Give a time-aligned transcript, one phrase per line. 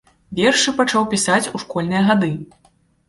[0.37, 2.31] Вершы пачаў пісаць у школьныя гады.